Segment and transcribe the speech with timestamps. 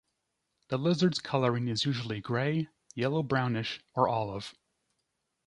[0.69, 4.55] The lizard's coloring is usually gray, yellow-brownish, or olive.